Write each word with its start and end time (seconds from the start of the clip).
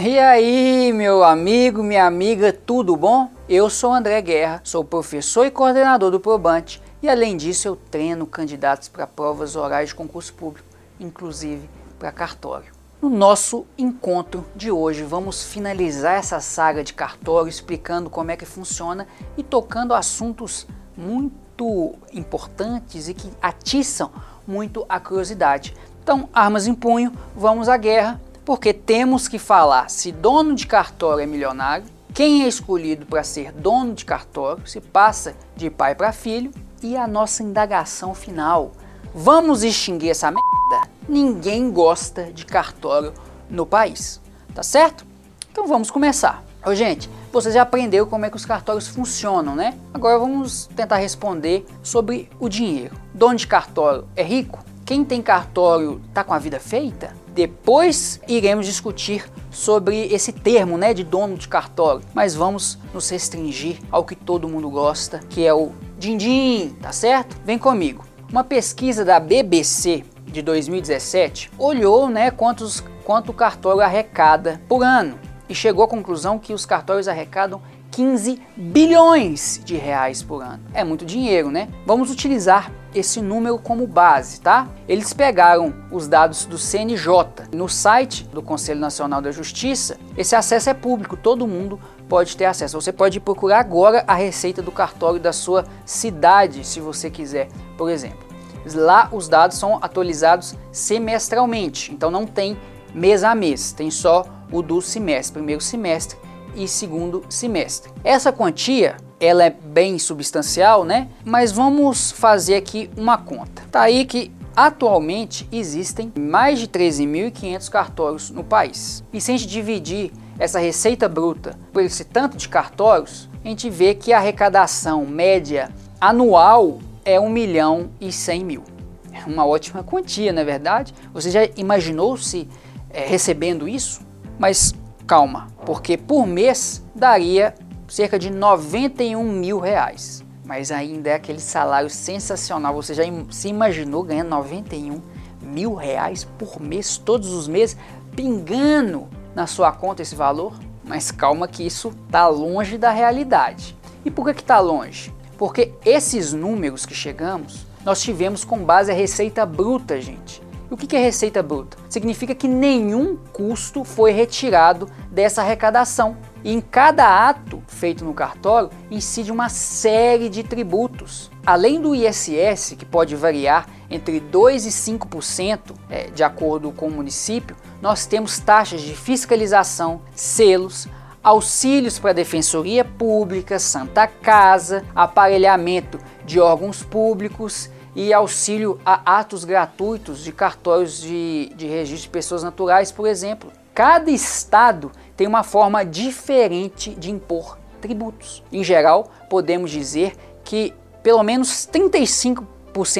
E 0.00 0.16
aí, 0.16 0.92
meu 0.92 1.24
amigo, 1.24 1.82
minha 1.82 2.06
amiga, 2.06 2.52
tudo 2.52 2.94
bom? 2.94 3.28
Eu 3.48 3.68
sou 3.68 3.92
André 3.92 4.22
Guerra, 4.22 4.60
sou 4.62 4.84
professor 4.84 5.44
e 5.44 5.50
coordenador 5.50 6.12
do 6.12 6.20
Probante 6.20 6.80
e 7.02 7.08
além 7.08 7.36
disso 7.36 7.66
eu 7.66 7.74
treino 7.74 8.24
candidatos 8.24 8.86
para 8.86 9.08
provas 9.08 9.56
orais 9.56 9.88
de 9.88 9.96
concurso 9.96 10.32
público, 10.34 10.68
inclusive 11.00 11.68
para 11.98 12.12
cartório. 12.12 12.70
No 13.02 13.10
nosso 13.10 13.66
encontro 13.76 14.44
de 14.54 14.70
hoje, 14.70 15.02
vamos 15.02 15.42
finalizar 15.42 16.14
essa 16.14 16.38
saga 16.38 16.84
de 16.84 16.94
cartório 16.94 17.48
explicando 17.48 18.08
como 18.08 18.30
é 18.30 18.36
que 18.36 18.46
funciona 18.46 19.04
e 19.36 19.42
tocando 19.42 19.92
assuntos 19.94 20.64
muito 20.96 21.96
importantes 22.12 23.08
e 23.08 23.14
que 23.14 23.32
atiçam 23.42 24.12
muito 24.46 24.86
a 24.88 25.00
curiosidade. 25.00 25.74
Então, 26.04 26.28
armas 26.32 26.68
em 26.68 26.74
punho, 26.74 27.12
vamos 27.34 27.68
à 27.68 27.76
guerra 27.76 28.20
porque 28.48 28.72
temos 28.72 29.28
que 29.28 29.38
falar 29.38 29.90
se 29.90 30.10
dono 30.10 30.54
de 30.54 30.66
cartório 30.66 31.22
é 31.22 31.26
milionário, 31.26 31.84
quem 32.14 32.44
é 32.44 32.48
escolhido 32.48 33.04
para 33.04 33.22
ser 33.22 33.52
dono 33.52 33.92
de 33.92 34.06
cartório, 34.06 34.66
se 34.66 34.80
passa 34.80 35.36
de 35.54 35.68
pai 35.68 35.94
para 35.94 36.12
filho 36.12 36.50
e 36.82 36.96
a 36.96 37.06
nossa 37.06 37.42
indagação 37.42 38.14
final. 38.14 38.72
Vamos 39.14 39.62
extinguir 39.62 40.12
essa 40.12 40.30
merda? 40.30 40.90
Ninguém 41.06 41.70
gosta 41.70 42.32
de 42.32 42.46
cartório 42.46 43.12
no 43.50 43.66
país, 43.66 44.18
tá 44.54 44.62
certo? 44.62 45.04
Então 45.52 45.66
vamos 45.66 45.90
começar. 45.90 46.42
Ô, 46.64 46.74
gente, 46.74 47.10
você 47.30 47.52
já 47.52 47.60
aprendeu 47.60 48.06
como 48.06 48.24
é 48.24 48.30
que 48.30 48.36
os 48.36 48.46
cartórios 48.46 48.88
funcionam, 48.88 49.54
né? 49.54 49.76
Agora 49.92 50.18
vamos 50.18 50.70
tentar 50.74 50.96
responder 50.96 51.66
sobre 51.82 52.30
o 52.40 52.48
dinheiro. 52.48 52.96
Dono 53.12 53.36
de 53.36 53.46
cartório 53.46 54.08
é 54.16 54.22
rico? 54.22 54.64
Quem 54.86 55.04
tem 55.04 55.20
cartório 55.20 56.00
tá 56.14 56.24
com 56.24 56.32
a 56.32 56.38
vida 56.38 56.58
feita? 56.58 57.14
Depois 57.34 58.20
iremos 58.28 58.66
discutir 58.66 59.24
sobre 59.50 60.06
esse 60.12 60.32
termo, 60.32 60.76
né, 60.76 60.92
de 60.92 61.04
dono 61.04 61.36
de 61.36 61.48
cartório, 61.48 62.02
mas 62.14 62.34
vamos 62.34 62.78
nos 62.92 63.08
restringir 63.08 63.78
ao 63.90 64.04
que 64.04 64.14
todo 64.14 64.48
mundo 64.48 64.68
gosta, 64.70 65.20
que 65.28 65.46
é 65.46 65.54
o 65.54 65.72
din-din, 65.98 66.76
tá 66.80 66.92
certo? 66.92 67.36
Vem 67.44 67.58
comigo. 67.58 68.04
Uma 68.30 68.44
pesquisa 68.44 69.04
da 69.04 69.18
BBC 69.18 70.04
de 70.26 70.42
2017 70.42 71.50
olhou, 71.58 72.08
né, 72.08 72.30
quantos 72.30 72.82
quanto 73.04 73.30
o 73.30 73.34
cartório 73.34 73.80
arrecada 73.80 74.60
por 74.68 74.84
ano 74.84 75.18
e 75.48 75.54
chegou 75.54 75.82
à 75.82 75.88
conclusão 75.88 76.38
que 76.38 76.52
os 76.52 76.66
cartórios 76.66 77.08
arrecadam 77.08 77.62
15 77.90 78.40
bilhões 78.54 79.60
de 79.64 79.76
reais 79.76 80.22
por 80.22 80.42
ano. 80.42 80.60
É 80.74 80.84
muito 80.84 81.06
dinheiro, 81.06 81.50
né? 81.50 81.68
Vamos 81.86 82.10
utilizar 82.10 82.70
esse 82.98 83.20
número 83.20 83.58
como 83.58 83.86
base, 83.86 84.40
tá? 84.40 84.68
Eles 84.88 85.12
pegaram 85.12 85.74
os 85.90 86.08
dados 86.08 86.44
do 86.44 86.58
CNJ 86.58 87.48
no 87.54 87.68
site 87.68 88.24
do 88.24 88.42
Conselho 88.42 88.80
Nacional 88.80 89.20
da 89.20 89.30
Justiça. 89.30 89.98
Esse 90.16 90.34
acesso 90.34 90.70
é 90.70 90.74
público, 90.74 91.16
todo 91.16 91.46
mundo 91.46 91.80
pode 92.08 92.36
ter 92.36 92.46
acesso. 92.46 92.80
Você 92.80 92.92
pode 92.92 93.20
procurar 93.20 93.60
agora 93.60 94.04
a 94.06 94.14
receita 94.14 94.62
do 94.62 94.72
cartório 94.72 95.20
da 95.20 95.32
sua 95.32 95.64
cidade, 95.84 96.66
se 96.66 96.80
você 96.80 97.10
quiser, 97.10 97.48
por 97.76 97.90
exemplo. 97.90 98.26
Lá 98.74 99.08
os 99.12 99.28
dados 99.28 99.56
são 99.56 99.78
atualizados 99.80 100.54
semestralmente, 100.72 101.92
então 101.92 102.10
não 102.10 102.26
tem 102.26 102.58
mês 102.94 103.24
a 103.24 103.34
mês, 103.34 103.72
tem 103.72 103.90
só 103.90 104.26
o 104.50 104.62
do 104.62 104.80
semestre, 104.80 105.34
primeiro 105.34 105.60
semestre 105.60 106.18
e 106.54 106.66
segundo 106.66 107.24
semestre. 107.28 107.92
Essa 108.02 108.32
quantia 108.32 108.96
ela 109.20 109.44
é 109.44 109.50
bem 109.50 109.98
substancial, 109.98 110.84
né? 110.84 111.08
Mas 111.24 111.52
vamos 111.52 112.12
fazer 112.12 112.56
aqui 112.56 112.90
uma 112.96 113.18
conta. 113.18 113.62
Tá 113.70 113.82
aí 113.82 114.04
que 114.04 114.32
atualmente 114.54 115.48
existem 115.52 116.12
mais 116.18 116.58
de 116.58 116.66
13.500 116.66 117.70
cartórios 117.70 118.30
no 118.30 118.42
país. 118.42 119.04
E 119.12 119.20
se 119.20 119.30
a 119.30 119.36
gente 119.36 119.48
dividir 119.48 120.12
essa 120.38 120.58
receita 120.58 121.08
bruta 121.08 121.58
por 121.72 121.82
esse 121.82 122.04
tanto 122.04 122.36
de 122.36 122.48
cartórios, 122.48 123.28
a 123.44 123.48
gente 123.48 123.70
vê 123.70 123.94
que 123.94 124.12
a 124.12 124.18
arrecadação 124.18 125.06
média 125.06 125.70
anual 126.00 126.78
é 127.04 127.18
1 127.18 127.28
milhão 127.28 127.90
e 128.00 128.12
100 128.12 128.44
mil. 128.44 128.64
É 129.12 129.24
uma 129.26 129.46
ótima 129.46 129.82
quantia, 129.82 130.32
não 130.32 130.42
é 130.42 130.44
verdade? 130.44 130.94
Você 131.12 131.30
já 131.30 131.48
imaginou 131.56 132.16
se 132.16 132.48
é, 132.90 133.06
recebendo 133.06 133.68
isso? 133.68 134.00
Mas 134.38 134.74
calma, 135.06 135.48
porque 135.64 135.96
por 135.96 136.26
mês 136.26 136.82
daria 136.94 137.54
cerca 137.88 138.18
de 138.18 138.30
91 138.30 139.22
mil 139.22 139.58
reais. 139.58 140.24
Mas 140.44 140.70
ainda 140.70 141.10
é 141.10 141.14
aquele 141.14 141.40
salário 141.40 141.90
sensacional. 141.90 142.74
Você 142.74 142.94
já 142.94 143.02
se 143.30 143.48
imaginou 143.48 144.02
ganhando 144.02 144.30
91 144.30 145.00
mil 145.42 145.74
reais 145.74 146.24
por 146.38 146.60
mês, 146.60 146.96
todos 146.96 147.32
os 147.32 147.48
meses, 147.48 147.76
pingando 148.14 149.08
na 149.34 149.46
sua 149.46 149.72
conta 149.72 150.02
esse 150.02 150.14
valor? 150.14 150.54
Mas 150.84 151.10
calma 151.10 151.46
que 151.46 151.66
isso 151.66 151.92
está 152.06 152.26
longe 152.28 152.78
da 152.78 152.90
realidade. 152.90 153.76
E 154.04 154.10
por 154.10 154.24
que 154.24 154.40
está 154.40 154.58
longe? 154.58 155.12
Porque 155.36 155.72
esses 155.84 156.32
números 156.32 156.86
que 156.86 156.94
chegamos, 156.94 157.66
nós 157.84 158.00
tivemos 158.00 158.44
com 158.44 158.58
base 158.58 158.90
a 158.90 158.94
receita 158.94 159.44
bruta, 159.44 160.00
gente. 160.00 160.42
E 160.70 160.74
o 160.74 160.76
que 160.76 160.96
é 160.96 160.98
receita 160.98 161.42
bruta? 161.42 161.76
Significa 161.88 162.34
que 162.34 162.48
nenhum 162.48 163.16
custo 163.32 163.84
foi 163.84 164.12
retirado 164.12 164.88
dessa 165.10 165.42
arrecadação. 165.42 166.16
E 166.44 166.52
em 166.52 166.60
cada 166.60 167.28
ato 167.28 167.62
feito 167.66 168.04
no 168.04 168.14
cartório 168.14 168.70
incide 168.90 169.32
uma 169.32 169.48
série 169.48 170.28
de 170.28 170.42
tributos. 170.42 171.30
Além 171.44 171.80
do 171.80 171.94
ISS, 171.94 172.74
que 172.78 172.84
pode 172.84 173.16
variar 173.16 173.66
entre 173.90 174.20
2% 174.20 174.66
e 174.66 174.70
5%, 174.70 175.60
é, 175.88 176.10
de 176.10 176.22
acordo 176.22 176.70
com 176.70 176.88
o 176.88 176.90
município, 176.90 177.56
nós 177.80 178.06
temos 178.06 178.38
taxas 178.38 178.82
de 178.82 178.94
fiscalização, 178.94 180.02
selos, 180.14 180.86
auxílios 181.22 181.98
para 181.98 182.10
a 182.10 182.14
Defensoria 182.14 182.84
Pública, 182.84 183.58
Santa 183.58 184.06
Casa, 184.06 184.84
aparelhamento 184.94 185.98
de 186.24 186.38
órgãos 186.38 186.82
públicos 186.82 187.70
e 187.94 188.12
auxílio 188.12 188.78
a 188.84 189.18
atos 189.18 189.44
gratuitos 189.44 190.22
de 190.22 190.32
cartórios 190.32 191.00
de, 191.00 191.52
de 191.56 191.66
registro 191.66 192.04
de 192.04 192.08
pessoas 192.10 192.42
naturais, 192.42 192.92
por 192.92 193.06
exemplo. 193.08 193.50
Cada 193.78 194.10
estado 194.10 194.90
tem 195.16 195.24
uma 195.24 195.44
forma 195.44 195.84
diferente 195.84 196.90
de 196.96 197.12
impor 197.12 197.56
tributos. 197.80 198.42
Em 198.50 198.64
geral, 198.64 199.08
podemos 199.30 199.70
dizer 199.70 200.16
que 200.42 200.74
pelo 201.00 201.22
menos 201.22 201.68
35% 201.72 202.44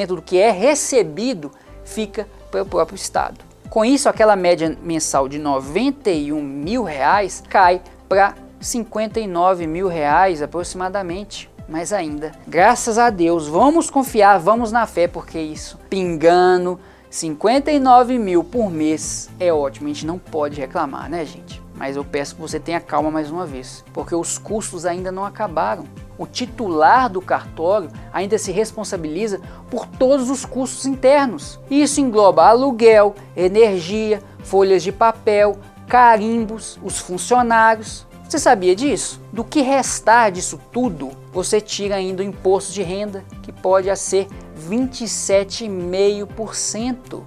do 0.05 0.21
que 0.21 0.37
é 0.37 0.51
recebido 0.51 1.51
fica 1.83 2.29
para 2.49 2.61
o 2.61 2.65
próprio 2.65 2.95
estado. 2.95 3.43
Com 3.69 3.83
isso, 3.83 4.07
aquela 4.07 4.37
média 4.37 4.77
mensal 4.81 5.27
de 5.27 5.37
91 5.37 6.41
mil 6.41 6.85
reais 6.85 7.43
cai 7.49 7.81
para 8.07 8.35
59 8.61 9.67
mil 9.67 9.89
reais 9.89 10.41
aproximadamente. 10.41 11.51
Mas 11.67 11.91
ainda, 11.91 12.31
graças 12.47 12.97
a 12.97 13.09
Deus, 13.09 13.49
vamos 13.49 13.89
confiar, 13.89 14.39
vamos 14.39 14.71
na 14.71 14.87
fé, 14.87 15.09
porque 15.09 15.39
isso, 15.39 15.77
pingando 15.89 16.79
59 17.09 18.19
mil 18.19 18.43
por 18.43 18.69
mês 18.69 19.29
é 19.39 19.51
ótimo. 19.51 19.87
A 19.87 19.93
gente 19.93 20.05
não 20.05 20.19
pode 20.19 20.59
reclamar, 20.59 21.09
né, 21.09 21.25
gente? 21.25 21.59
Mas 21.73 21.95
eu 21.95 22.05
peço 22.05 22.35
que 22.35 22.41
você 22.41 22.59
tenha 22.59 22.79
calma 22.79 23.09
mais 23.09 23.31
uma 23.31 23.47
vez, 23.47 23.83
porque 23.93 24.13
os 24.13 24.37
custos 24.37 24.85
ainda 24.85 25.11
não 25.11 25.25
acabaram. 25.25 25.85
O 26.19 26.27
titular 26.27 27.09
do 27.09 27.21
cartório 27.21 27.89
ainda 28.13 28.37
se 28.37 28.51
responsabiliza 28.51 29.41
por 29.71 29.87
todos 29.87 30.29
os 30.29 30.45
custos 30.45 30.85
internos. 30.85 31.59
Isso 31.71 31.99
engloba 31.99 32.45
aluguel, 32.45 33.15
energia, 33.35 34.21
folhas 34.43 34.83
de 34.83 34.91
papel, 34.91 35.57
carimbos, 35.87 36.77
os 36.83 36.99
funcionários. 36.99 38.05
Você 38.27 38.37
sabia 38.37 38.75
disso? 38.75 39.19
Do 39.33 39.43
que 39.43 39.61
restar 39.61 40.31
disso 40.31 40.59
tudo, 40.71 41.09
você 41.33 41.59
tira 41.59 41.95
ainda 41.95 42.21
o 42.21 42.25
imposto 42.25 42.71
de 42.71 42.83
renda, 42.83 43.23
que 43.41 43.51
pode 43.51 43.95
ser 43.97 44.27
27,5%. 44.59 47.23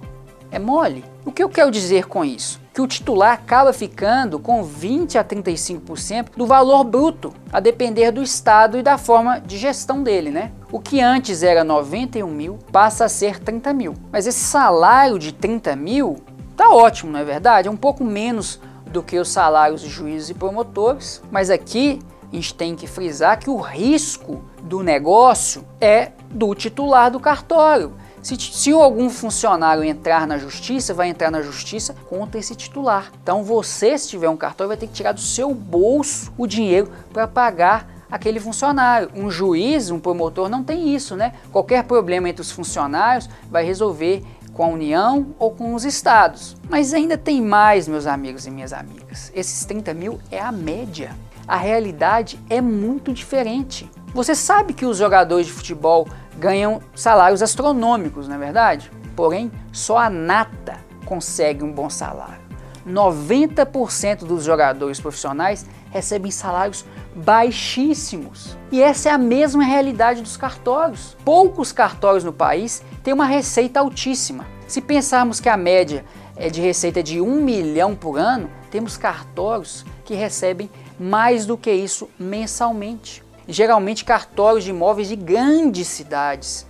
É 0.51 0.59
mole? 0.59 1.03
O 1.25 1.31
que 1.31 1.43
eu 1.43 1.49
quero 1.49 1.71
dizer 1.71 2.05
com 2.05 2.23
isso? 2.23 2.61
Que 2.73 2.81
o 2.81 2.87
titular 2.87 3.33
acaba 3.33 3.73
ficando 3.73 4.37
com 4.37 4.63
20 4.63 5.17
a 5.17 5.23
35% 5.23 6.37
do 6.37 6.45
valor 6.45 6.83
bruto, 6.83 7.33
a 7.51 7.59
depender 7.59 8.11
do 8.11 8.21
estado 8.21 8.77
e 8.77 8.83
da 8.83 8.97
forma 8.97 9.39
de 9.39 9.57
gestão 9.57 10.03
dele, 10.03 10.29
né? 10.29 10.51
O 10.71 10.79
que 10.79 11.01
antes 11.01 11.41
era 11.41 11.63
91 11.63 12.27
mil 12.27 12.59
passa 12.71 13.05
a 13.05 13.09
ser 13.09 13.39
30 13.39 13.73
mil. 13.73 13.95
Mas 14.11 14.27
esse 14.27 14.41
salário 14.41 15.17
de 15.17 15.31
30 15.31 15.75
mil 15.75 16.17
tá 16.55 16.69
ótimo, 16.69 17.11
não 17.11 17.19
é 17.19 17.23
verdade? 17.23 17.67
É 17.67 17.71
um 17.71 17.77
pouco 17.77 18.03
menos 18.03 18.59
do 18.85 19.01
que 19.01 19.17
os 19.17 19.29
salários 19.29 19.81
de 19.81 19.89
juízes 19.89 20.29
e 20.29 20.35
promotores, 20.35 21.21
mas 21.31 21.49
aqui 21.49 21.99
a 22.31 22.35
gente 22.35 22.53
tem 22.53 22.75
que 22.75 22.87
frisar 22.87 23.39
que 23.39 23.49
o 23.49 23.57
risco 23.57 24.43
do 24.61 24.83
negócio 24.83 25.65
é 25.81 26.11
do 26.33 26.53
titular 26.55 27.11
do 27.11 27.19
cartório. 27.19 27.93
Se, 28.21 28.37
se 28.37 28.71
algum 28.71 29.09
funcionário 29.09 29.83
entrar 29.83 30.25
na 30.25 30.37
justiça, 30.37 30.93
vai 30.93 31.09
entrar 31.09 31.29
na 31.29 31.41
justiça 31.41 31.93
contra 32.09 32.39
esse 32.39 32.55
titular. 32.55 33.11
Então 33.21 33.43
você, 33.43 33.97
se 33.97 34.07
tiver 34.07 34.29
um 34.29 34.37
cartório, 34.37 34.69
vai 34.69 34.77
ter 34.77 34.87
que 34.87 34.93
tirar 34.93 35.11
do 35.11 35.19
seu 35.19 35.53
bolso 35.53 36.31
o 36.37 36.47
dinheiro 36.47 36.89
para 37.11 37.27
pagar 37.27 37.87
aquele 38.09 38.39
funcionário. 38.39 39.09
Um 39.13 39.29
juiz, 39.29 39.89
um 39.89 39.99
promotor 39.99 40.47
não 40.47 40.63
tem 40.63 40.95
isso, 40.95 41.15
né? 41.15 41.33
Qualquer 41.51 41.83
problema 41.83 42.29
entre 42.29 42.41
os 42.41 42.51
funcionários 42.51 43.29
vai 43.51 43.65
resolver 43.65 44.23
com 44.53 44.63
a 44.63 44.67
União 44.67 45.35
ou 45.37 45.51
com 45.51 45.73
os 45.73 45.83
estados. 45.83 46.55
Mas 46.69 46.93
ainda 46.93 47.17
tem 47.17 47.41
mais, 47.41 47.87
meus 47.87 48.05
amigos 48.05 48.45
e 48.45 48.51
minhas 48.51 48.71
amigas. 48.71 49.31
Esses 49.35 49.65
30 49.65 49.93
mil 49.93 50.19
é 50.31 50.39
a 50.39 50.51
média. 50.51 51.15
A 51.47 51.57
realidade 51.57 52.39
é 52.49 52.61
muito 52.61 53.11
diferente. 53.11 53.89
Você 54.13 54.35
sabe 54.35 54.73
que 54.73 54.85
os 54.85 54.97
jogadores 54.97 55.47
de 55.47 55.51
futebol 55.51 56.07
ganham 56.37 56.81
salários 56.95 57.41
astronômicos, 57.41 58.27
não 58.27 58.35
é 58.35 58.39
verdade? 58.39 58.91
Porém, 59.15 59.51
só 59.71 59.97
a 59.97 60.09
nata 60.09 60.77
consegue 61.05 61.63
um 61.63 61.71
bom 61.71 61.89
salário. 61.89 62.43
90% 62.87 64.25
dos 64.25 64.43
jogadores 64.43 64.99
profissionais 64.99 65.65
recebem 65.91 66.31
salários 66.31 66.85
baixíssimos. 67.15 68.57
E 68.71 68.81
essa 68.81 69.09
é 69.09 69.11
a 69.11 69.17
mesma 69.17 69.63
realidade 69.63 70.21
dos 70.21 70.35
cartórios. 70.35 71.15
Poucos 71.23 71.71
cartórios 71.71 72.23
no 72.23 72.33
país 72.33 72.83
têm 73.03 73.13
uma 73.13 73.25
receita 73.25 73.79
altíssima. 73.79 74.45
Se 74.67 74.81
pensarmos 74.81 75.39
que 75.39 75.49
a 75.49 75.55
média 75.55 76.03
é 76.35 76.49
de 76.49 76.61
receita 76.61 77.03
de 77.03 77.21
um 77.21 77.41
milhão 77.41 77.95
por 77.95 78.17
ano, 78.17 78.49
temos 78.71 78.97
cartórios 78.97 79.85
que 80.03 80.15
recebem 80.15 80.69
mais 80.99 81.45
do 81.45 81.57
que 81.57 81.71
isso 81.71 82.09
mensalmente. 82.17 83.22
Geralmente 83.47 84.05
cartórios 84.05 84.63
de 84.63 84.69
imóveis 84.69 85.07
de 85.07 85.15
grandes 85.15 85.87
cidades, 85.87 86.65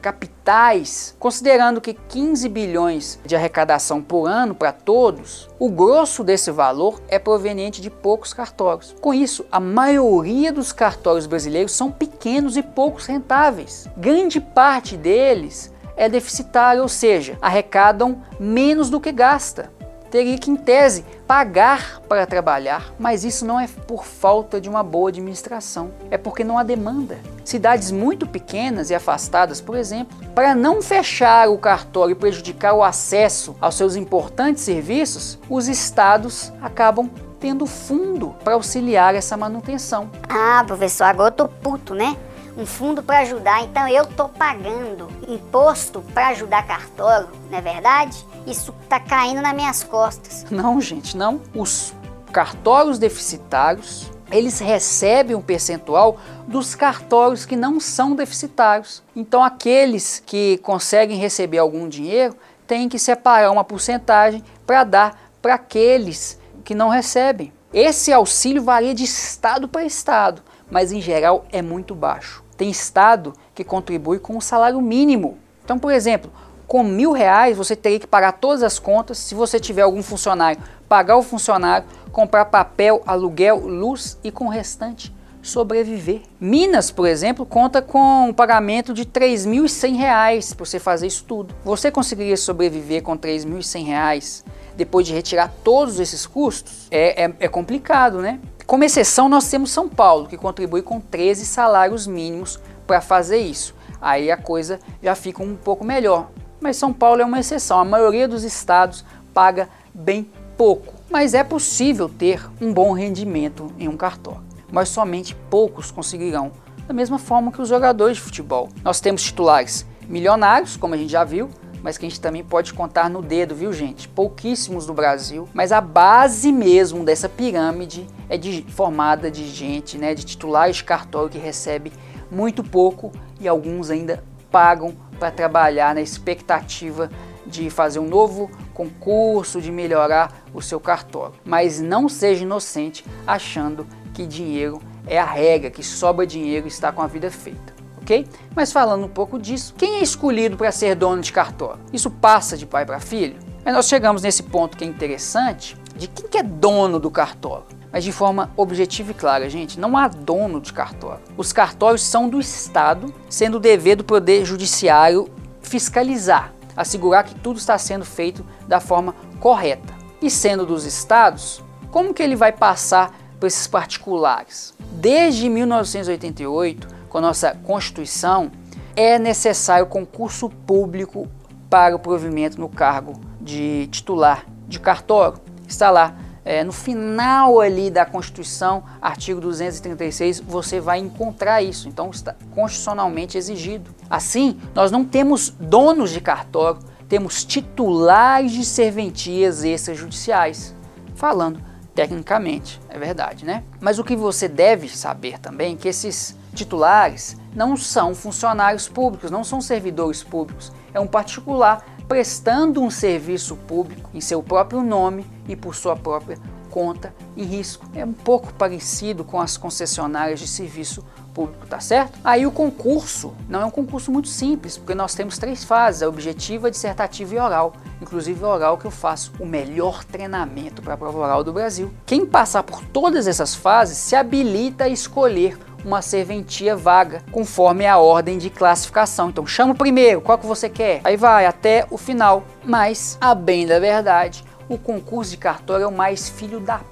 capitais, 0.00 1.14
considerando 1.18 1.80
que 1.80 1.94
15 1.94 2.48
bilhões 2.48 3.20
de 3.24 3.36
arrecadação 3.36 4.02
por 4.02 4.26
ano 4.26 4.54
para 4.54 4.72
todos, 4.72 5.48
o 5.58 5.68
grosso 5.68 6.24
desse 6.24 6.50
valor 6.50 7.00
é 7.08 7.18
proveniente 7.18 7.80
de 7.80 7.90
poucos 7.90 8.32
cartórios. 8.32 8.94
Com 9.00 9.12
isso, 9.12 9.44
a 9.52 9.60
maioria 9.60 10.52
dos 10.52 10.72
cartórios 10.72 11.26
brasileiros 11.26 11.72
são 11.72 11.90
pequenos 11.90 12.56
e 12.56 12.62
poucos 12.62 13.06
rentáveis. 13.06 13.86
Grande 13.96 14.40
parte 14.40 14.96
deles 14.96 15.72
é 15.96 16.08
deficitário, 16.08 16.82
ou 16.82 16.88
seja, 16.88 17.38
arrecadam 17.42 18.22
menos 18.38 18.88
do 18.88 19.00
que 19.00 19.12
gasta 19.12 19.70
teria 20.10 20.36
que, 20.36 20.50
em 20.50 20.56
tese, 20.56 21.04
pagar 21.26 22.00
para 22.08 22.26
trabalhar, 22.26 22.92
mas 22.98 23.24
isso 23.24 23.46
não 23.46 23.60
é 23.60 23.68
por 23.86 24.04
falta 24.04 24.60
de 24.60 24.68
uma 24.68 24.82
boa 24.82 25.08
administração, 25.08 25.92
é 26.10 26.18
porque 26.18 26.42
não 26.42 26.58
há 26.58 26.62
demanda. 26.62 27.18
Cidades 27.44 27.90
muito 27.90 28.26
pequenas 28.26 28.90
e 28.90 28.94
afastadas, 28.94 29.60
por 29.60 29.76
exemplo, 29.76 30.16
para 30.34 30.54
não 30.54 30.82
fechar 30.82 31.48
o 31.48 31.58
cartório 31.58 32.12
e 32.12 32.16
prejudicar 32.16 32.74
o 32.74 32.82
acesso 32.82 33.56
aos 33.60 33.76
seus 33.76 33.96
importantes 33.96 34.62
serviços, 34.62 35.38
os 35.48 35.68
estados 35.68 36.52
acabam 36.60 37.08
tendo 37.38 37.64
fundo 37.64 38.34
para 38.44 38.54
auxiliar 38.54 39.14
essa 39.14 39.36
manutenção. 39.36 40.10
Ah, 40.28 40.62
professor, 40.66 41.04
agora 41.04 41.28
eu 41.28 41.36
tô 41.36 41.48
puto, 41.48 41.94
né? 41.94 42.16
Um 42.60 42.66
fundo 42.66 43.02
para 43.02 43.20
ajudar, 43.20 43.62
então 43.62 43.88
eu 43.88 44.04
tô 44.04 44.28
pagando 44.28 45.08
imposto 45.26 46.02
para 46.12 46.28
ajudar 46.28 46.66
cartório, 46.66 47.30
não 47.50 47.56
é 47.56 47.60
verdade? 47.62 48.26
Isso 48.46 48.74
tá 48.86 49.00
caindo 49.00 49.40
nas 49.40 49.54
minhas 49.54 49.82
costas. 49.82 50.44
Não, 50.50 50.78
gente, 50.78 51.16
não. 51.16 51.40
Os 51.54 51.94
cartórios 52.30 52.98
deficitários, 52.98 54.10
eles 54.30 54.58
recebem 54.60 55.34
um 55.34 55.40
percentual 55.40 56.18
dos 56.46 56.74
cartórios 56.74 57.46
que 57.46 57.56
não 57.56 57.80
são 57.80 58.14
deficitários. 58.14 59.02
Então 59.16 59.42
aqueles 59.42 60.22
que 60.24 60.58
conseguem 60.58 61.16
receber 61.16 61.58
algum 61.58 61.88
dinheiro 61.88 62.36
têm 62.66 62.90
que 62.90 62.98
separar 62.98 63.50
uma 63.50 63.64
porcentagem 63.64 64.44
para 64.66 64.84
dar 64.84 65.30
para 65.40 65.54
aqueles 65.54 66.38
que 66.62 66.74
não 66.74 66.90
recebem. 66.90 67.52
Esse 67.72 68.12
auxílio 68.12 68.62
varia 68.62 68.94
de 68.94 69.04
estado 69.04 69.66
para 69.66 69.82
estado 69.82 70.42
mas 70.70 70.92
em 70.92 71.00
geral 71.00 71.44
é 71.50 71.60
muito 71.60 71.94
baixo. 71.94 72.42
Tem 72.60 72.68
estado 72.68 73.32
que 73.54 73.64
contribui 73.64 74.18
com 74.18 74.36
o 74.36 74.42
salário 74.42 74.78
mínimo. 74.82 75.38
Então, 75.64 75.78
por 75.78 75.90
exemplo, 75.90 76.30
com 76.68 76.82
mil 76.82 77.10
reais 77.10 77.56
você 77.56 77.74
teria 77.74 77.98
que 77.98 78.06
pagar 78.06 78.32
todas 78.32 78.62
as 78.62 78.78
contas. 78.78 79.16
Se 79.16 79.34
você 79.34 79.58
tiver 79.58 79.80
algum 79.80 80.02
funcionário, 80.02 80.62
pagar 80.86 81.16
o 81.16 81.22
funcionário, 81.22 81.88
comprar 82.12 82.44
papel, 82.44 83.02
aluguel, 83.06 83.66
luz 83.66 84.18
e 84.22 84.30
com 84.30 84.44
o 84.44 84.50
restante 84.50 85.10
sobreviver. 85.40 86.20
Minas, 86.38 86.90
por 86.90 87.08
exemplo, 87.08 87.46
conta 87.46 87.80
com 87.80 88.28
um 88.28 88.32
pagamento 88.34 88.92
de 88.92 89.04
R$ 89.04 89.08
3.100 89.10 90.54
para 90.54 90.66
você 90.66 90.78
fazer 90.78 91.06
isso 91.06 91.24
tudo. 91.24 91.54
Você 91.64 91.90
conseguiria 91.90 92.36
sobreviver 92.36 93.02
com 93.02 93.12
R$ 93.12 93.20
3.100 93.20 94.44
depois 94.76 95.06
de 95.06 95.14
retirar 95.14 95.50
todos 95.64 95.98
esses 95.98 96.26
custos? 96.26 96.88
É, 96.90 97.24
é, 97.24 97.32
é 97.40 97.48
complicado, 97.48 98.20
né? 98.20 98.38
Como 98.70 98.84
exceção, 98.84 99.28
nós 99.28 99.50
temos 99.50 99.72
São 99.72 99.88
Paulo, 99.88 100.28
que 100.28 100.36
contribui 100.36 100.80
com 100.80 101.00
13 101.00 101.44
salários 101.44 102.06
mínimos 102.06 102.56
para 102.86 103.00
fazer 103.00 103.38
isso. 103.38 103.74
Aí 104.00 104.30
a 104.30 104.36
coisa 104.36 104.78
já 105.02 105.16
fica 105.16 105.42
um 105.42 105.56
pouco 105.56 105.84
melhor. 105.84 106.30
Mas 106.60 106.76
São 106.76 106.92
Paulo 106.92 107.20
é 107.20 107.24
uma 107.24 107.40
exceção. 107.40 107.80
A 107.80 107.84
maioria 107.84 108.28
dos 108.28 108.44
estados 108.44 109.04
paga 109.34 109.68
bem 109.92 110.30
pouco. 110.56 110.94
Mas 111.10 111.34
é 111.34 111.42
possível 111.42 112.08
ter 112.08 112.48
um 112.60 112.72
bom 112.72 112.92
rendimento 112.92 113.74
em 113.76 113.88
um 113.88 113.96
cartório. 113.96 114.44
Mas 114.70 114.88
somente 114.88 115.34
poucos 115.50 115.90
conseguirão. 115.90 116.52
Da 116.86 116.94
mesma 116.94 117.18
forma 117.18 117.50
que 117.50 117.60
os 117.60 117.68
jogadores 117.68 118.18
de 118.18 118.22
futebol. 118.22 118.68
Nós 118.84 119.00
temos 119.00 119.24
titulares 119.24 119.84
milionários, 120.08 120.76
como 120.76 120.94
a 120.94 120.96
gente 120.96 121.10
já 121.10 121.24
viu, 121.24 121.50
mas 121.82 121.98
que 121.98 122.06
a 122.06 122.08
gente 122.08 122.20
também 122.20 122.44
pode 122.44 122.72
contar 122.72 123.08
no 123.08 123.22
dedo, 123.22 123.54
viu 123.54 123.72
gente? 123.72 124.08
Pouquíssimos 124.08 124.86
no 124.86 124.94
Brasil, 124.94 125.48
mas 125.54 125.72
a 125.72 125.80
base 125.80 126.52
mesmo 126.52 127.04
dessa 127.04 127.28
pirâmide 127.28 128.06
é 128.28 128.36
de, 128.36 128.62
formada 128.68 129.30
de 129.30 129.46
gente, 129.48 129.98
né, 129.98 130.14
de 130.14 130.24
titulares 130.24 130.76
de 130.76 130.84
cartório 130.84 131.28
que 131.28 131.38
recebe 131.38 131.92
muito 132.30 132.62
pouco 132.62 133.12
e 133.40 133.48
alguns 133.48 133.90
ainda 133.90 134.22
pagam 134.50 134.94
para 135.18 135.30
trabalhar 135.30 135.94
na 135.94 136.00
expectativa 136.00 137.10
de 137.46 137.68
fazer 137.68 137.98
um 137.98 138.06
novo 138.06 138.50
concurso, 138.72 139.60
de 139.60 139.72
melhorar 139.72 140.44
o 140.54 140.62
seu 140.62 140.78
cartório. 140.78 141.34
Mas 141.44 141.80
não 141.80 142.08
seja 142.08 142.44
inocente 142.44 143.04
achando 143.26 143.86
que 144.14 144.26
dinheiro 144.26 144.80
é 145.06 145.18
a 145.18 145.24
regra, 145.24 145.70
que 145.70 145.82
sobra 145.82 146.26
dinheiro 146.26 146.66
e 146.66 146.68
está 146.68 146.92
com 146.92 147.02
a 147.02 147.06
vida 147.06 147.30
feita 147.30 147.79
ok? 148.00 148.26
Mas 148.54 148.72
falando 148.72 149.04
um 149.04 149.08
pouco 149.08 149.38
disso, 149.38 149.74
quem 149.76 149.96
é 149.96 150.02
escolhido 150.02 150.56
para 150.56 150.72
ser 150.72 150.94
dono 150.94 151.22
de 151.22 151.32
cartório? 151.32 151.80
Isso 151.92 152.10
passa 152.10 152.56
de 152.56 152.66
pai 152.66 152.84
para 152.84 153.00
filho? 153.00 153.36
Mas 153.64 153.74
nós 153.74 153.88
chegamos 153.88 154.22
nesse 154.22 154.42
ponto 154.42 154.76
que 154.76 154.84
é 154.84 154.86
interessante, 154.86 155.76
de 155.96 156.08
quem 156.08 156.28
que 156.28 156.38
é 156.38 156.42
dono 156.42 156.98
do 156.98 157.10
cartório. 157.10 157.66
Mas 157.92 158.04
de 158.04 158.12
forma 158.12 158.50
objetiva 158.56 159.10
e 159.10 159.14
clara, 159.14 159.50
gente, 159.50 159.78
não 159.78 159.96
há 159.96 160.06
dono 160.06 160.60
de 160.60 160.72
cartório. 160.72 161.20
Os 161.36 161.52
cartórios 161.52 162.02
são 162.02 162.28
do 162.28 162.40
Estado, 162.40 163.12
sendo 163.28 163.56
o 163.56 163.60
dever 163.60 163.96
do 163.96 164.04
Poder 164.04 164.44
Judiciário 164.44 165.28
fiscalizar, 165.60 166.52
assegurar 166.76 167.24
que 167.24 167.34
tudo 167.34 167.58
está 167.58 167.76
sendo 167.76 168.04
feito 168.04 168.46
da 168.66 168.80
forma 168.80 169.14
correta. 169.40 169.92
E 170.22 170.30
sendo 170.30 170.64
dos 170.64 170.84
estados, 170.84 171.62
como 171.90 172.14
que 172.14 172.22
ele 172.22 172.36
vai 172.36 172.52
passar 172.52 173.12
para 173.38 173.48
esses 173.48 173.66
particulares? 173.66 174.72
Desde 174.92 175.48
1988, 175.48 176.86
com 177.10 177.18
a 177.18 177.20
nossa 177.20 177.54
Constituição, 177.64 178.50
é 178.96 179.18
necessário 179.18 179.84
concurso 179.86 180.48
público 180.48 181.28
para 181.68 181.94
o 181.94 181.98
provimento 181.98 182.58
no 182.58 182.68
cargo 182.68 183.20
de 183.40 183.88
titular 183.88 184.46
de 184.66 184.80
cartório. 184.80 185.38
Está 185.68 185.90
lá 185.90 186.16
é, 186.44 186.64
no 186.64 186.72
final 186.72 187.60
ali 187.60 187.90
da 187.90 188.06
Constituição, 188.06 188.82
artigo 189.02 189.40
236, 189.40 190.40
você 190.40 190.80
vai 190.80 190.98
encontrar 190.98 191.62
isso. 191.62 191.88
Então 191.88 192.10
está 192.10 192.34
constitucionalmente 192.54 193.36
exigido. 193.36 193.90
Assim, 194.08 194.58
nós 194.74 194.90
não 194.90 195.04
temos 195.04 195.50
donos 195.50 196.10
de 196.10 196.20
cartório, 196.20 196.80
temos 197.08 197.44
titulares 197.44 198.52
de 198.52 198.64
serventias 198.64 199.64
extrajudiciais. 199.64 200.74
Falando 201.14 201.60
tecnicamente, 201.94 202.80
é 202.88 202.98
verdade, 202.98 203.44
né? 203.44 203.64
Mas 203.80 203.98
o 203.98 204.04
que 204.04 204.16
você 204.16 204.48
deve 204.48 204.88
saber 204.88 205.38
também 205.38 205.74
é 205.74 205.76
que 205.76 205.88
esses 205.88 206.36
titulares 206.54 207.36
não 207.54 207.76
são 207.76 208.14
funcionários 208.14 208.88
públicos, 208.88 209.30
não 209.30 209.44
são 209.44 209.60
servidores 209.60 210.22
públicos. 210.22 210.72
É 210.92 211.00
um 211.00 211.06
particular 211.06 211.84
prestando 212.08 212.82
um 212.82 212.90
serviço 212.90 213.56
público 213.56 214.10
em 214.12 214.20
seu 214.20 214.42
próprio 214.42 214.82
nome 214.82 215.24
e 215.48 215.54
por 215.54 215.74
sua 215.74 215.96
própria 215.96 216.38
conta 216.70 217.14
e 217.36 217.44
risco. 217.44 217.84
É 217.94 218.04
um 218.04 218.12
pouco 218.12 218.52
parecido 218.54 219.24
com 219.24 219.40
as 219.40 219.56
concessionárias 219.56 220.40
de 220.40 220.46
serviço 220.46 221.04
público, 221.34 221.66
tá 221.66 221.80
certo? 221.80 222.18
Aí 222.24 222.46
o 222.46 222.52
concurso 222.52 223.32
não 223.48 223.60
é 223.60 223.64
um 223.64 223.70
concurso 223.70 224.10
muito 224.10 224.28
simples, 224.28 224.76
porque 224.76 224.94
nós 224.94 225.14
temos 225.14 225.38
três 225.38 225.64
fases: 225.64 226.02
a 226.02 226.08
objetiva, 226.08 226.70
dissertativa 226.70 227.34
e 227.34 227.38
oral. 227.38 227.72
Inclusive 228.00 228.42
oral 228.44 228.78
que 228.78 228.86
eu 228.86 228.90
faço 228.90 229.32
o 229.38 229.44
melhor 229.44 230.04
treinamento 230.04 230.80
para 230.80 230.94
a 230.94 230.96
prova 230.96 231.18
oral 231.18 231.44
do 231.44 231.52
Brasil. 231.52 231.92
Quem 232.06 232.24
passar 232.24 232.62
por 232.62 232.82
todas 232.86 233.26
essas 233.26 233.54
fases 233.54 233.98
se 233.98 234.16
habilita 234.16 234.84
a 234.84 234.88
escolher 234.88 235.58
uma 235.84 236.02
serventia 236.02 236.76
vaga, 236.76 237.22
conforme 237.30 237.86
a 237.86 237.98
ordem 237.98 238.38
de 238.38 238.50
classificação. 238.50 239.30
Então 239.30 239.46
chama 239.46 239.72
o 239.72 239.76
primeiro, 239.76 240.20
qual 240.20 240.38
que 240.38 240.46
você 240.46 240.68
quer? 240.68 241.00
Aí 241.04 241.16
vai 241.16 241.46
até 241.46 241.86
o 241.90 241.96
final. 241.96 242.44
Mas, 242.64 243.16
a 243.20 243.34
bem 243.34 243.66
da 243.66 243.78
verdade, 243.78 244.44
o 244.68 244.78
concurso 244.78 245.30
de 245.30 245.36
cartório 245.36 245.84
é 245.84 245.86
o 245.86 245.92
mais 245.92 246.28
filho 246.28 246.60
da 246.60 246.78
p 246.78 246.84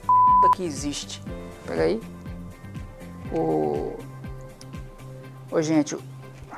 que 0.56 0.64
existe. 0.64 1.22
Peraí. 1.66 2.00
O... 3.32 3.96
Ô, 5.50 5.60
gente, 5.60 5.96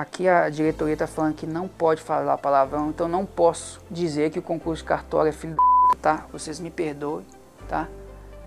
Aqui 0.01 0.27
a 0.27 0.49
diretoria 0.49 0.93
está 0.93 1.05
falando 1.05 1.35
que 1.35 1.45
não 1.45 1.67
pode 1.67 2.01
falar 2.01 2.35
palavrão, 2.39 2.89
então 2.89 3.07
não 3.07 3.23
posso 3.23 3.79
dizer 3.87 4.31
que 4.31 4.39
o 4.39 4.41
concurso 4.41 4.81
de 4.81 4.87
cartório 4.87 5.29
é 5.29 5.31
filho 5.31 5.53
da 5.53 5.61
puta, 5.61 5.97
tá? 6.01 6.25
Vocês 6.31 6.59
me 6.59 6.71
perdoem, 6.71 7.23
tá? 7.67 7.87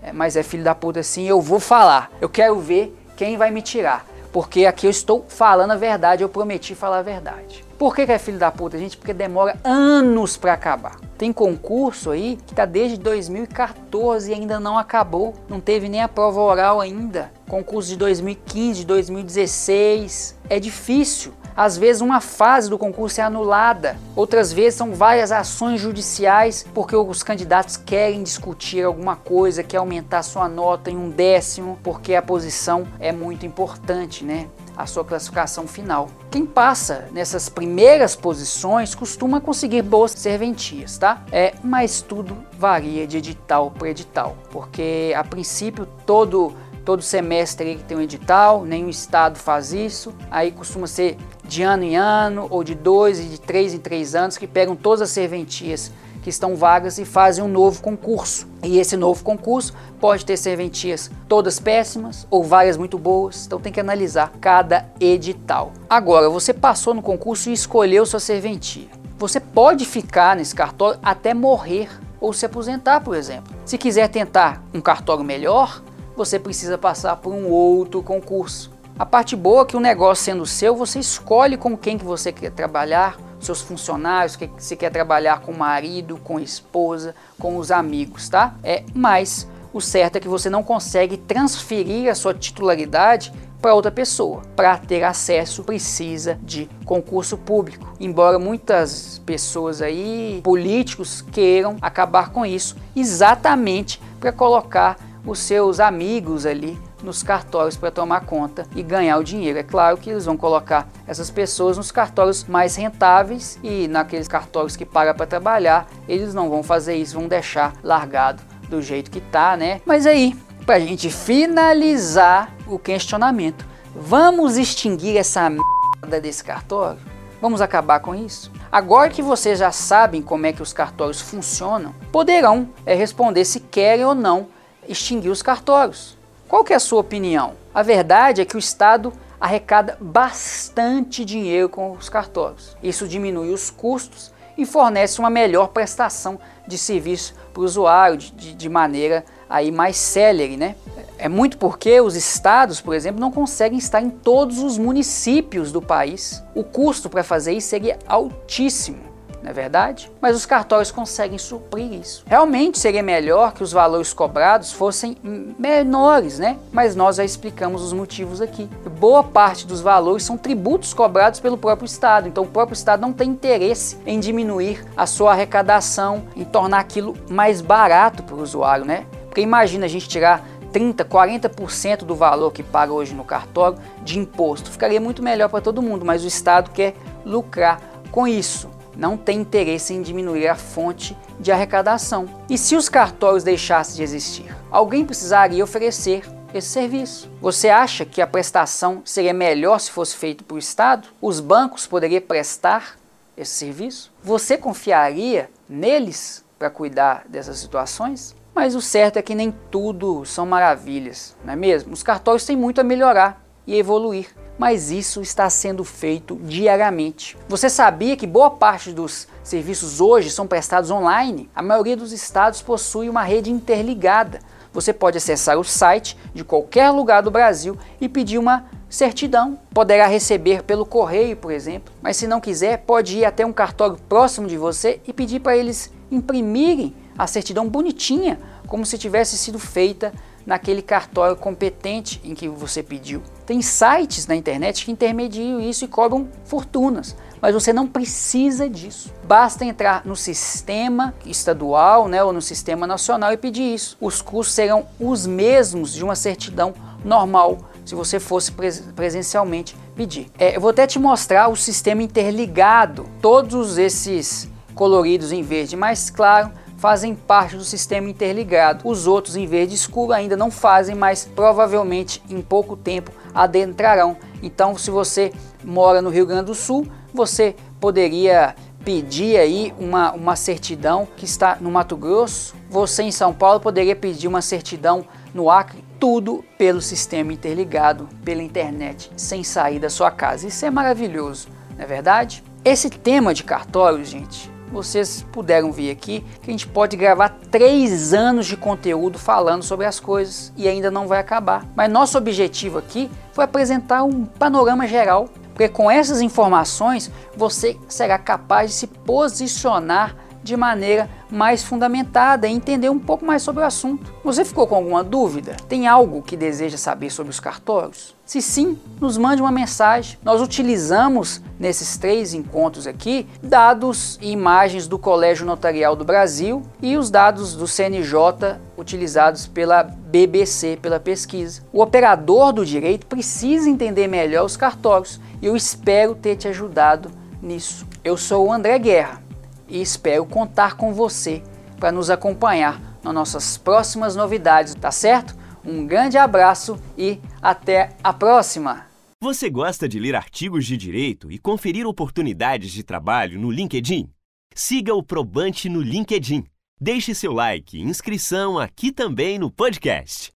É, 0.01 0.11
mas 0.11 0.35
é 0.35 0.43
filho 0.43 0.65
da 0.65 0.75
puta 0.75 1.01
sim, 1.01 1.23
eu 1.25 1.39
vou 1.39 1.59
falar. 1.59 2.11
Eu 2.19 2.27
quero 2.27 2.59
ver 2.59 2.93
quem 3.15 3.37
vai 3.37 3.51
me 3.51 3.61
tirar. 3.61 4.05
Porque 4.31 4.65
aqui 4.65 4.85
eu 4.85 4.91
estou 4.91 5.25
falando 5.29 5.71
a 5.71 5.77
verdade, 5.77 6.21
eu 6.21 6.27
prometi 6.27 6.75
falar 6.75 6.99
a 6.99 7.01
verdade. 7.01 7.63
Por 7.77 7.95
que, 7.95 8.05
que 8.05 8.11
é 8.11 8.19
filho 8.19 8.37
da 8.37 8.51
puta, 8.51 8.77
gente? 8.77 8.97
Porque 8.97 9.13
demora 9.13 9.57
anos 9.63 10.37
para 10.37 10.53
acabar. 10.53 10.97
Tem 11.17 11.31
concurso 11.31 12.11
aí 12.11 12.37
que 12.45 12.53
tá 12.53 12.65
desde 12.65 12.97
2014 12.97 14.29
e 14.29 14.33
ainda 14.33 14.59
não 14.59 14.77
acabou. 14.77 15.33
Não 15.47 15.59
teve 15.61 15.87
nem 15.87 16.01
a 16.01 16.07
prova 16.07 16.41
oral 16.41 16.81
ainda. 16.81 17.31
Concurso 17.47 17.89
de 17.89 17.97
2015, 17.97 18.85
2016. 18.85 20.37
É 20.49 20.59
difícil. 20.59 21.33
Às 21.55 21.77
vezes 21.77 22.01
uma 22.01 22.19
fase 22.19 22.69
do 22.69 22.77
concurso 22.77 23.21
é 23.21 23.23
anulada, 23.23 23.97
outras 24.15 24.51
vezes 24.51 24.75
são 24.75 24.93
várias 24.93 25.31
ações 25.31 25.79
judiciais 25.79 26.65
porque 26.73 26.95
os 26.95 27.23
candidatos 27.23 27.77
querem 27.77 28.23
discutir 28.23 28.83
alguma 28.83 29.15
coisa, 29.15 29.63
quer 29.63 29.77
aumentar 29.77 30.23
sua 30.23 30.49
nota 30.49 30.91
em 30.91 30.97
um 30.97 31.09
décimo, 31.09 31.79
porque 31.81 32.13
a 32.13 32.21
posição 32.21 32.85
é 32.99 33.11
muito 33.11 33.45
importante, 33.45 34.23
né? 34.23 34.47
a 34.77 34.85
sua 34.85 35.03
classificação 35.03 35.67
final. 35.67 36.09
Quem 36.29 36.45
passa 36.45 37.07
nessas 37.11 37.47
primeiras 37.47 38.15
posições 38.15 38.93
costuma 38.93 39.39
conseguir 39.39 39.81
boas 39.81 40.11
serventias, 40.11 40.97
tá? 40.97 41.23
É, 41.31 41.53
mas 41.63 42.01
tudo 42.01 42.35
varia 42.57 43.07
de 43.07 43.17
edital 43.17 43.71
para 43.71 43.89
edital, 43.89 44.35
porque 44.51 45.13
a 45.15 45.23
princípio 45.23 45.87
todo 46.05 46.53
todo 46.85 47.01
semestre 47.01 47.75
que 47.75 47.83
tem 47.83 47.97
um 47.97 48.01
edital, 48.01 48.63
nenhum 48.63 48.89
estado 48.89 49.39
faz 49.39 49.73
isso. 49.73 50.13
Aí 50.29 50.51
costuma 50.51 50.85
ser 50.85 51.17
de 51.43 51.63
ano 51.63 51.83
em 51.83 51.97
ano 51.97 52.47
ou 52.49 52.63
de 52.63 52.75
dois 52.75 53.19
e 53.19 53.23
de 53.23 53.41
três 53.41 53.73
em 53.73 53.79
três 53.79 54.13
anos 54.13 54.37
que 54.37 54.45
pegam 54.45 54.75
todas 54.75 55.01
as 55.01 55.09
serventias 55.09 55.91
que 56.21 56.29
estão 56.29 56.55
vagas 56.55 56.97
e 56.97 57.05
fazem 57.05 57.43
um 57.43 57.47
novo 57.47 57.81
concurso. 57.81 58.47
E 58.63 58.79
esse 58.79 58.97
novo 58.97 59.23
concurso 59.23 59.75
pode 59.99 60.25
ter 60.25 60.37
serventias 60.37 61.11
todas 61.27 61.59
péssimas 61.59 62.25
ou 62.31 62.43
várias 62.43 62.77
muito 62.77 62.97
boas, 62.97 63.45
então 63.45 63.59
tem 63.59 63.71
que 63.71 63.79
analisar 63.79 64.31
cada 64.41 64.89
edital. 64.99 65.71
Agora, 65.87 66.27
você 66.27 66.51
passou 66.51 66.95
no 66.95 67.01
concurso 67.01 67.49
e 67.49 67.53
escolheu 67.53 68.07
sua 68.07 68.19
serventia. 68.19 68.87
Você 69.19 69.39
pode 69.39 69.85
ficar 69.85 70.35
nesse 70.35 70.55
cartório 70.55 70.99
até 71.03 71.31
morrer 71.33 71.89
ou 72.19 72.33
se 72.33 72.45
aposentar, 72.45 73.01
por 73.01 73.15
exemplo. 73.15 73.55
Se 73.63 73.77
quiser 73.77 74.07
tentar 74.07 74.63
um 74.73 74.81
cartório 74.81 75.23
melhor, 75.23 75.83
você 76.15 76.39
precisa 76.39 76.77
passar 76.77 77.17
por 77.17 77.33
um 77.33 77.49
outro 77.49 78.01
concurso. 78.01 78.71
A 78.97 79.05
parte 79.05 79.35
boa 79.35 79.63
é 79.63 79.65
que 79.65 79.75
o 79.75 79.79
negócio 79.79 80.23
sendo 80.23 80.45
seu, 80.45 80.75
você 80.75 80.99
escolhe 80.99 81.57
com 81.57 81.77
quem 81.77 81.97
que 81.97 82.05
você 82.05 82.31
quer 82.31 82.51
trabalhar, 82.51 83.17
seus 83.41 83.61
funcionários, 83.61 84.37
que 84.37 84.47
você 84.47 84.75
quer 84.75 84.89
trabalhar 84.89 85.41
com 85.41 85.51
o 85.51 85.57
marido, 85.57 86.17
com 86.23 86.37
a 86.37 86.41
esposa, 86.41 87.13
com 87.37 87.57
os 87.57 87.71
amigos, 87.71 88.29
tá? 88.29 88.55
É, 88.63 88.83
mas 88.93 89.47
o 89.73 89.81
certo 89.81 90.15
é 90.15 90.19
que 90.21 90.27
você 90.29 90.49
não 90.49 90.63
consegue 90.63 91.17
transferir 91.17 92.09
a 92.09 92.15
sua 92.15 92.33
titularidade 92.33 93.33
para 93.61 93.73
outra 93.73 93.91
pessoa. 93.91 94.43
Para 94.55 94.77
ter 94.77 95.03
acesso, 95.03 95.63
precisa 95.63 96.39
de 96.41 96.69
concurso 96.85 97.37
público. 97.37 97.93
Embora 97.99 98.39
muitas 98.39 99.21
pessoas 99.25 99.81
aí, 99.81 100.39
políticos, 100.41 101.21
queiram 101.21 101.75
acabar 101.81 102.29
com 102.29 102.45
isso, 102.45 102.77
exatamente 102.95 103.99
para 104.19 104.31
colocar 104.31 104.97
os 105.25 105.39
seus 105.39 105.79
amigos 105.79 106.45
ali 106.45 106.77
nos 107.03 107.23
cartórios 107.23 107.75
para 107.75 107.91
tomar 107.91 108.21
conta 108.21 108.65
e 108.75 108.83
ganhar 108.83 109.17
o 109.17 109.23
dinheiro. 109.23 109.59
É 109.59 109.63
claro 109.63 109.97
que 109.97 110.09
eles 110.09 110.25
vão 110.25 110.37
colocar 110.37 110.87
essas 111.07 111.29
pessoas 111.29 111.77
nos 111.77 111.91
cartórios 111.91 112.43
mais 112.43 112.75
rentáveis 112.75 113.59
e 113.63 113.87
naqueles 113.87 114.27
cartórios 114.27 114.75
que 114.75 114.85
paga 114.85 115.13
para 115.13 115.25
trabalhar, 115.25 115.87
eles 116.07 116.33
não 116.33 116.49
vão 116.49 116.63
fazer 116.63 116.95
isso, 116.95 117.19
vão 117.19 117.27
deixar 117.27 117.73
largado 117.83 118.41
do 118.69 118.81
jeito 118.81 119.11
que 119.11 119.21
tá, 119.21 119.55
né? 119.55 119.81
Mas 119.85 120.05
aí, 120.05 120.35
para 120.65 120.79
gente 120.79 121.09
finalizar 121.09 122.53
o 122.67 122.79
questionamento, 122.79 123.65
vamos 123.95 124.57
extinguir 124.57 125.17
essa 125.17 125.49
merda 125.49 126.19
desse 126.19 126.43
cartório? 126.43 126.99
Vamos 127.41 127.61
acabar 127.61 127.99
com 127.99 128.15
isso? 128.15 128.51
Agora 128.71 129.09
que 129.09 129.21
vocês 129.21 129.59
já 129.59 129.71
sabem 129.71 130.21
como 130.21 130.47
é 130.47 130.53
que 130.53 130.63
os 130.63 130.73
cartórios 130.73 131.21
funcionam, 131.21 131.93
poderão 132.11 132.69
é, 132.85 132.95
responder 132.95 133.45
se 133.45 133.59
querem 133.59 134.03
ou 134.03 134.15
não 134.15 134.47
extinguir 134.87 135.29
os 135.29 135.41
cartórios. 135.41 136.17
Qual 136.47 136.63
que 136.63 136.73
é 136.73 136.75
a 136.75 136.79
sua 136.79 136.99
opinião? 136.99 137.53
A 137.73 137.81
verdade 137.81 138.41
é 138.41 138.45
que 138.45 138.55
o 138.55 138.59
Estado 138.59 139.11
arrecada 139.39 139.97
bastante 139.99 141.25
dinheiro 141.25 141.69
com 141.69 141.91
os 141.91 142.09
cartórios. 142.09 142.75
Isso 142.81 143.07
diminui 143.07 143.53
os 143.53 143.69
custos 143.69 144.31
e 144.57 144.65
fornece 144.65 145.19
uma 145.19 145.29
melhor 145.29 145.67
prestação 145.67 146.39
de 146.67 146.77
serviço 146.77 147.35
para 147.53 147.61
o 147.61 147.65
usuário 147.65 148.17
de, 148.17 148.53
de, 148.53 148.69
maneira 148.69 149.25
aí 149.49 149.71
mais 149.71 149.97
célere, 149.97 150.57
né? 150.57 150.75
É 151.17 151.27
muito 151.27 151.57
porque 151.57 151.99
os 152.01 152.15
estados, 152.15 152.81
por 152.81 152.95
exemplo, 152.95 153.19
não 153.19 153.31
conseguem 153.31 153.77
estar 153.77 154.01
em 154.01 154.09
todos 154.09 154.59
os 154.59 154.77
municípios 154.77 155.71
do 155.71 155.81
país. 155.81 156.43
O 156.55 156.63
custo 156.63 157.09
para 157.09 157.23
fazer 157.23 157.53
isso 157.53 157.67
seria 157.67 157.99
altíssimo 158.07 159.14
não 159.41 159.51
é 159.51 159.53
verdade? 159.53 160.11
Mas 160.21 160.35
os 160.35 160.45
cartórios 160.45 160.91
conseguem 160.91 161.37
suprir 161.37 161.93
isso. 161.93 162.23
Realmente 162.25 162.79
seria 162.79 163.03
melhor 163.03 163.53
que 163.53 163.63
os 163.63 163.71
valores 163.71 164.13
cobrados 164.13 164.71
fossem 164.71 165.17
menores, 165.57 166.39
né? 166.39 166.57
Mas 166.71 166.95
nós 166.95 167.17
já 167.17 167.23
explicamos 167.23 167.81
os 167.81 167.93
motivos 167.93 168.41
aqui. 168.41 168.69
Boa 168.99 169.23
parte 169.23 169.67
dos 169.67 169.81
valores 169.81 170.23
são 170.23 170.37
tributos 170.37 170.93
cobrados 170.93 171.39
pelo 171.39 171.57
próprio 171.57 171.85
Estado, 171.85 172.27
então 172.27 172.43
o 172.43 172.47
próprio 172.47 172.73
Estado 172.73 173.01
não 173.01 173.13
tem 173.13 173.29
interesse 173.29 173.97
em 174.05 174.19
diminuir 174.19 174.83
a 174.95 175.05
sua 175.05 175.31
arrecadação, 175.31 176.23
em 176.35 176.43
tornar 176.43 176.79
aquilo 176.79 177.15
mais 177.29 177.61
barato 177.61 178.23
para 178.23 178.35
o 178.35 178.41
usuário, 178.41 178.85
né? 178.85 179.05
Porque 179.25 179.41
imagina 179.41 179.85
a 179.85 179.89
gente 179.89 180.07
tirar 180.07 180.45
30, 180.71 181.05
40% 181.05 181.99
do 181.99 182.15
valor 182.15 182.51
que 182.51 182.63
paga 182.63 182.91
hoje 182.91 183.13
no 183.13 183.23
cartório 183.23 183.77
de 184.03 184.19
imposto. 184.19 184.69
Ficaria 184.69 184.99
muito 184.99 185.23
melhor 185.23 185.49
para 185.49 185.61
todo 185.61 185.81
mundo, 185.81 186.05
mas 186.05 186.23
o 186.23 186.27
Estado 186.27 186.71
quer 186.71 186.95
lucrar 187.25 187.79
com 188.11 188.27
isso 188.27 188.69
não 188.95 189.17
tem 189.17 189.39
interesse 189.39 189.93
em 189.93 190.01
diminuir 190.01 190.47
a 190.47 190.55
fonte 190.55 191.17
de 191.39 191.51
arrecadação. 191.51 192.27
E 192.49 192.57
se 192.57 192.75
os 192.75 192.89
cartórios 192.89 193.43
deixassem 193.43 193.97
de 193.97 194.03
existir? 194.03 194.55
Alguém 194.71 195.05
precisaria 195.05 195.63
oferecer 195.63 196.23
esse 196.53 196.69
serviço. 196.69 197.29
Você 197.41 197.69
acha 197.69 198.05
que 198.05 198.21
a 198.21 198.27
prestação 198.27 199.01
seria 199.03 199.33
melhor 199.33 199.79
se 199.79 199.91
fosse 199.91 200.15
feito 200.15 200.43
por 200.43 200.57
Estado? 200.57 201.09
Os 201.21 201.39
bancos 201.39 201.85
poderiam 201.85 202.21
prestar 202.21 202.95
esse 203.35 203.51
serviço? 203.51 204.11
Você 204.23 204.57
confiaria 204.57 205.49
neles 205.67 206.43
para 206.57 206.69
cuidar 206.69 207.25
dessas 207.27 207.57
situações? 207.57 208.35
Mas 208.53 208.73
o 208.73 208.81
certo 208.81 209.17
é 209.17 209.21
que 209.21 209.35
nem 209.35 209.53
tudo 209.69 210.23
são 210.23 210.45
maravilhas, 210.45 211.35
não 211.43 211.51
é 211.51 211.55
mesmo? 211.57 211.91
Os 211.91 212.01
cartórios 212.01 212.45
têm 212.45 212.55
muito 212.55 212.79
a 212.79 212.85
melhorar 212.85 213.43
e 213.67 213.75
evoluir 213.75 214.29
mas 214.57 214.91
isso 214.91 215.21
está 215.21 215.49
sendo 215.49 215.83
feito 215.83 216.35
diariamente. 216.43 217.37
Você 217.47 217.69
sabia 217.69 218.15
que 218.15 218.25
boa 218.25 218.49
parte 218.49 218.91
dos 218.91 219.27
serviços 219.43 219.99
hoje 220.01 220.29
são 220.29 220.47
prestados 220.47 220.89
online? 220.89 221.49
A 221.55 221.61
maioria 221.61 221.97
dos 221.97 222.11
estados 222.11 222.61
possui 222.61 223.09
uma 223.09 223.23
rede 223.23 223.51
interligada. 223.51 224.39
Você 224.73 224.91
pode 224.91 225.17
acessar 225.17 225.57
o 225.57 225.63
site 225.63 226.17
de 226.33 226.43
qualquer 226.43 226.89
lugar 226.89 227.21
do 227.21 227.31
Brasil 227.31 227.77
e 227.99 228.09
pedir 228.09 228.37
uma 228.37 228.65
certidão. 228.89 229.59
Poderá 229.73 230.07
receber 230.07 230.63
pelo 230.63 230.85
correio, 230.85 231.37
por 231.37 231.51
exemplo, 231.51 231.93
mas 232.01 232.17
se 232.17 232.27
não 232.27 232.41
quiser, 232.41 232.79
pode 232.79 233.19
ir 233.19 233.25
até 233.25 233.45
um 233.45 233.53
cartório 233.53 233.97
próximo 234.09 234.47
de 234.47 234.57
você 234.57 234.99
e 235.07 235.13
pedir 235.13 235.39
para 235.39 235.55
eles 235.55 235.91
imprimirem 236.11 236.95
a 237.17 237.25
certidão 237.25 237.67
bonitinha, 237.67 238.39
como 238.67 238.85
se 238.85 238.97
tivesse 238.97 239.37
sido 239.37 239.59
feita 239.59 240.13
naquele 240.45 240.81
cartório 240.81 241.35
competente 241.35 242.21
em 242.23 242.35
que 242.35 242.47
você 242.47 242.83
pediu. 242.83 243.21
Tem 243.45 243.61
sites 243.61 244.27
na 244.27 244.35
internet 244.35 244.85
que 244.85 244.91
intermediam 244.91 245.59
isso 245.59 245.85
e 245.85 245.87
cobram 245.87 246.27
fortunas, 246.45 247.15
mas 247.41 247.53
você 247.53 247.73
não 247.73 247.87
precisa 247.87 248.69
disso. 248.69 249.11
Basta 249.23 249.65
entrar 249.65 250.05
no 250.05 250.15
sistema 250.15 251.13
estadual 251.25 252.07
né, 252.07 252.23
ou 252.23 252.31
no 252.31 252.41
sistema 252.41 252.85
nacional 252.85 253.33
e 253.33 253.37
pedir 253.37 253.73
isso. 253.73 253.97
Os 253.99 254.21
custos 254.21 254.55
serão 254.55 254.87
os 254.99 255.25
mesmos 255.25 255.93
de 255.93 256.03
uma 256.03 256.15
certidão 256.15 256.73
normal 257.03 257.57
se 257.85 257.93
você 257.93 258.19
fosse 258.19 258.51
presencialmente 258.95 259.77
pedir. 259.95 260.27
É, 260.39 260.55
eu 260.55 260.61
vou 260.61 260.71
até 260.71 260.87
te 260.87 260.97
mostrar 260.97 261.47
o 261.49 261.55
sistema 261.55 262.01
interligado, 262.01 263.05
todos 263.21 263.77
esses 263.77 264.49
coloridos 264.73 265.31
em 265.31 265.43
verde 265.43 265.75
mais 265.75 266.09
claro 266.09 266.51
fazem 266.77 267.15
parte 267.15 267.55
do 267.55 267.63
sistema 267.63 268.09
interligado. 268.09 268.87
Os 268.87 269.07
outros 269.07 269.35
em 269.35 269.45
verde 269.45 269.75
escuro 269.75 270.13
ainda 270.13 270.35
não 270.35 270.51
fazem, 270.51 270.95
mas 270.95 271.29
provavelmente 271.35 272.21
em 272.29 272.41
pouco 272.41 272.75
tempo 272.75 273.11
adentrarão. 273.33 274.17
Então, 274.41 274.77
se 274.77 274.91
você 274.91 275.31
mora 275.63 276.01
no 276.01 276.09
Rio 276.09 276.25
Grande 276.25 276.45
do 276.45 276.55
Sul, 276.55 276.87
você 277.13 277.55
poderia 277.79 278.55
pedir 278.83 279.37
aí 279.37 279.73
uma, 279.79 280.11
uma 280.11 280.35
certidão 280.35 281.07
que 281.17 281.25
está 281.25 281.57
no 281.59 281.71
Mato 281.71 281.97
Grosso, 281.97 282.55
você 282.69 283.01
em 283.01 283.11
São 283.11 283.33
Paulo 283.33 283.59
poderia 283.59 283.95
pedir 283.95 284.27
uma 284.27 284.43
certidão 284.43 285.05
no 285.33 285.49
Acre, 285.49 285.83
tudo 285.99 286.45
pelo 286.55 286.79
sistema 286.79 287.33
interligado, 287.33 288.07
pela 288.23 288.43
internet, 288.43 289.11
sem 289.17 289.43
sair 289.43 289.79
da 289.79 289.89
sua 289.89 290.11
casa. 290.11 290.47
Isso 290.47 290.63
é 290.65 290.69
maravilhoso, 290.69 291.47
não 291.75 291.83
é 291.83 291.87
verdade? 291.87 292.43
Esse 292.63 292.89
tema 292.89 293.33
de 293.33 293.43
cartórios, 293.43 294.07
gente, 294.07 294.51
vocês 294.71 295.25
puderam 295.31 295.71
ver 295.71 295.91
aqui 295.91 296.23
que 296.41 296.49
a 296.49 296.53
gente 296.53 296.67
pode 296.67 296.97
gravar 296.97 297.29
três 297.51 298.13
anos 298.13 298.45
de 298.45 298.57
conteúdo 298.57 299.17
falando 299.17 299.63
sobre 299.63 299.85
as 299.85 299.99
coisas 299.99 300.51
e 300.57 300.67
ainda 300.67 300.89
não 300.91 301.07
vai 301.07 301.19
acabar. 301.19 301.65
Mas 301.75 301.91
nosso 301.91 302.17
objetivo 302.17 302.77
aqui 302.77 303.09
foi 303.31 303.43
apresentar 303.43 304.03
um 304.03 304.25
panorama 304.25 304.87
geral, 304.87 305.29
porque 305.53 305.69
com 305.69 305.89
essas 305.89 306.21
informações 306.21 307.11
você 307.35 307.77
será 307.87 308.17
capaz 308.17 308.71
de 308.71 308.75
se 308.77 308.87
posicionar 308.87 310.15
de 310.43 310.55
maneira 310.55 311.09
mais 311.35 311.63
fundamentada 311.63 312.47
e 312.47 312.53
entender 312.53 312.89
um 312.89 312.97
pouco 312.97 313.25
mais 313.25 313.41
sobre 313.41 313.61
o 313.61 313.65
assunto. 313.65 314.13
Você 314.23 314.45
ficou 314.45 314.65
com 314.65 314.75
alguma 314.75 315.03
dúvida? 315.03 315.57
Tem 315.67 315.85
algo 315.87 316.21
que 316.21 316.37
deseja 316.37 316.77
saber 316.77 317.09
sobre 317.09 317.29
os 317.29 317.39
cartórios? 317.39 318.15
Se 318.25 318.41
sim, 318.41 318.79
nos 318.99 319.17
mande 319.17 319.41
uma 319.41 319.51
mensagem. 319.51 320.17
Nós 320.23 320.41
utilizamos 320.41 321.41
nesses 321.59 321.97
três 321.97 322.33
encontros 322.33 322.87
aqui 322.87 323.27
dados 323.43 324.17
e 324.21 324.31
imagens 324.31 324.87
do 324.87 324.97
Colégio 324.97 325.45
Notarial 325.45 325.95
do 325.95 326.05
Brasil 326.05 326.63
e 326.81 326.97
os 326.97 327.11
dados 327.11 327.53
do 327.53 327.67
CNJ 327.67 328.57
utilizados 328.77 329.45
pela 329.45 329.83
BBC, 329.83 330.79
pela 330.81 330.99
pesquisa. 330.99 331.61
O 331.71 331.81
operador 331.81 332.53
do 332.53 332.65
direito 332.65 333.05
precisa 333.05 333.69
entender 333.69 334.07
melhor 334.07 334.45
os 334.45 334.57
cartórios 334.57 335.19
e 335.41 335.45
eu 335.45 335.55
espero 335.55 336.15
ter 336.15 336.35
te 336.35 336.47
ajudado 336.47 337.11
nisso. 337.41 337.85
Eu 338.03 338.17
sou 338.17 338.47
o 338.47 338.53
André 338.53 338.79
Guerra 338.79 339.24
e 339.67 339.81
espero 339.81 340.25
contar 340.25 340.75
com 340.75 340.93
você 340.93 341.41
para 341.79 341.91
nos 341.91 342.09
acompanhar 342.09 342.81
nas 343.03 343.13
nossas 343.13 343.57
próximas 343.57 344.15
novidades, 344.15 344.75
tá 344.75 344.91
certo? 344.91 345.35
Um 345.63 345.85
grande 345.85 346.17
abraço 346.17 346.79
e 346.97 347.19
até 347.41 347.95
a 348.03 348.13
próxima! 348.13 348.85
Você 349.21 349.49
gosta 349.49 349.89
de 349.89 349.99
ler 349.99 350.15
artigos 350.15 350.65
de 350.65 350.77
direito 350.77 351.31
e 351.31 351.39
conferir 351.39 351.87
oportunidades 351.87 352.71
de 352.71 352.83
trabalho 352.83 353.39
no 353.39 353.49
LinkedIn? 353.49 354.09
Siga 354.53 354.93
o 354.93 355.01
Probante 355.01 355.67
no 355.67 355.81
LinkedIn. 355.81 356.43
Deixe 356.79 357.15
seu 357.15 357.33
like 357.33 357.77
e 357.77 357.81
inscrição 357.81 358.59
aqui 358.59 358.91
também 358.91 359.39
no 359.39 359.49
podcast. 359.49 360.31